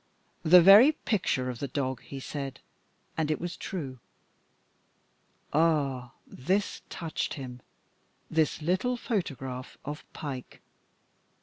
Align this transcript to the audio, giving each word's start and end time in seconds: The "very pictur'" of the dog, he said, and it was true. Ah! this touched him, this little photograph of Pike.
The 0.41 0.63
"very 0.63 0.93
pictur'" 0.93 1.47
of 1.47 1.59
the 1.59 1.67
dog, 1.67 2.01
he 2.01 2.19
said, 2.19 2.59
and 3.17 3.29
it 3.29 3.39
was 3.39 3.55
true. 3.55 3.99
Ah! 5.53 6.13
this 6.25 6.81
touched 6.89 7.35
him, 7.35 7.61
this 8.27 8.63
little 8.63 8.97
photograph 8.97 9.77
of 9.85 10.03
Pike. 10.11 10.63